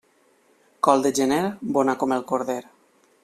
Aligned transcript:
Col 0.87 1.05
de 1.07 1.11
gener, 1.19 1.43
bona 1.77 1.97
com 2.05 2.17
el 2.17 2.25
corder. 2.35 2.61